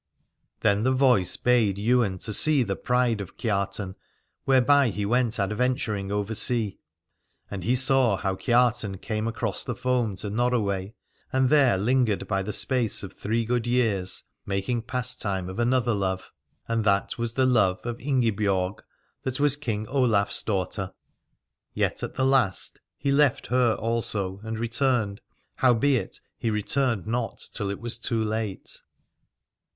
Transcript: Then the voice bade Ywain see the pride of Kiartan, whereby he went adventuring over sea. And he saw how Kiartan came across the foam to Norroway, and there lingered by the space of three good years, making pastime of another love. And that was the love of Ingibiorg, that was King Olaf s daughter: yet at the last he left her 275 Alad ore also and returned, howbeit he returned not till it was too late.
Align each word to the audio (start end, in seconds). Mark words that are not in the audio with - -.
Then 0.61 0.81
the 0.81 0.91
voice 0.91 1.37
bade 1.37 1.77
Ywain 1.77 2.19
see 2.19 2.63
the 2.63 2.75
pride 2.75 3.21
of 3.21 3.37
Kiartan, 3.37 3.93
whereby 4.45 4.89
he 4.89 5.05
went 5.05 5.39
adventuring 5.39 6.11
over 6.11 6.33
sea. 6.33 6.79
And 7.51 7.63
he 7.63 7.75
saw 7.75 8.17
how 8.17 8.35
Kiartan 8.35 8.97
came 8.97 9.27
across 9.27 9.63
the 9.63 9.75
foam 9.75 10.15
to 10.15 10.31
Norroway, 10.31 10.95
and 11.31 11.51
there 11.51 11.77
lingered 11.77 12.27
by 12.27 12.41
the 12.41 12.51
space 12.51 13.03
of 13.03 13.13
three 13.13 13.45
good 13.45 13.67
years, 13.67 14.23
making 14.43 14.81
pastime 14.81 15.47
of 15.47 15.59
another 15.59 15.93
love. 15.93 16.31
And 16.67 16.83
that 16.83 17.19
was 17.19 17.35
the 17.35 17.45
love 17.45 17.85
of 17.85 17.99
Ingibiorg, 17.99 18.79
that 19.21 19.39
was 19.39 19.55
King 19.55 19.85
Olaf 19.87 20.29
s 20.29 20.41
daughter: 20.41 20.95
yet 21.75 22.01
at 22.01 22.15
the 22.15 22.25
last 22.25 22.81
he 22.97 23.11
left 23.11 23.45
her 23.45 23.75
275 23.75 23.77
Alad 23.77 23.89
ore 23.89 23.93
also 23.93 24.47
and 24.47 24.57
returned, 24.57 25.21
howbeit 25.57 26.19
he 26.39 26.49
returned 26.49 27.05
not 27.05 27.47
till 27.53 27.69
it 27.69 27.79
was 27.79 27.99
too 27.99 28.23
late. 28.23 28.81